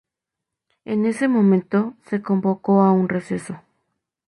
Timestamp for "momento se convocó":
1.27-2.81